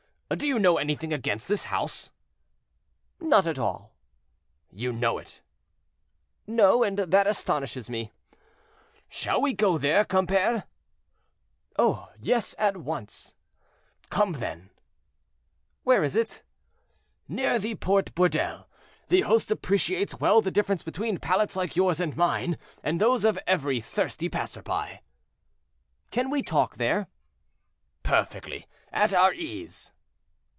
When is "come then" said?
14.09-14.69